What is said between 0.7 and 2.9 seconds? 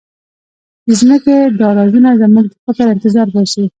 د ځمکې دا رازونه زموږ د فکر